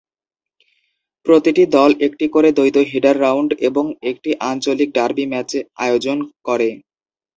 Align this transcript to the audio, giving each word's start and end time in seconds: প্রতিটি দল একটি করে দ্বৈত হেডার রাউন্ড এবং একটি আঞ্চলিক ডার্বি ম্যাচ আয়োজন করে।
প্রতিটি 1.25 1.63
দল 1.75 1.91
একটি 2.07 2.25
করে 2.27 2.49
দ্বৈত 2.51 2.77
হেডার 2.91 3.15
রাউন্ড 3.19 3.49
এবং 3.67 3.85
একটি 4.11 4.29
আঞ্চলিক 4.49 4.89
ডার্বি 4.97 5.25
ম্যাচ 5.31 5.51
আয়োজন 5.83 6.17
করে। 6.47 6.69